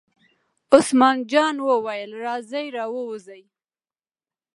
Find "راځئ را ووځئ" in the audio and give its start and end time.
2.25-3.43